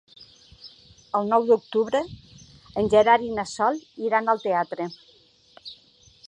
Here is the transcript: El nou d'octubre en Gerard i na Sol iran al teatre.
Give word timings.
El 1.19 1.27
nou 1.33 1.43
d'octubre 1.49 2.01
en 2.83 2.89
Gerard 2.95 3.27
i 3.27 3.31
na 3.37 3.45
Sol 3.53 3.79
iran 4.09 4.33
al 4.35 4.43
teatre. 4.49 4.89